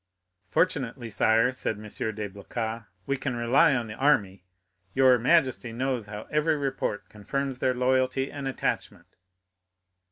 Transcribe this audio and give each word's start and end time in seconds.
"Fortunately, 0.49 1.09
sire," 1.11 1.51
said 1.51 1.75
M. 1.75 1.83
de 1.83 2.27
Blacas, 2.27 2.85
"we 3.05 3.17
can 3.17 3.35
rely 3.35 3.75
on 3.75 3.85
the 3.85 3.93
army; 3.93 4.43
your 4.95 5.19
majesty 5.19 5.71
knows 5.71 6.07
how 6.07 6.27
every 6.31 6.55
report 6.57 7.07
confirms 7.07 7.59
their 7.59 7.75
loyalty 7.75 8.31
and 8.31 8.47
attachment." 8.47 9.15